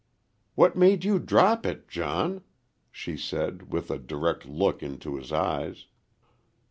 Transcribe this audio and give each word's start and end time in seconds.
"What 0.55 0.75
made 0.75 1.03
you 1.05 1.19
drop 1.19 1.63
it, 1.63 1.87
John?" 1.87 2.41
she 2.89 3.15
said, 3.15 3.71
with 3.71 3.91
a 3.91 3.99
direct 3.99 4.47
look 4.47 4.81
into 4.81 5.15
his 5.15 5.31
eyes. 5.31 5.85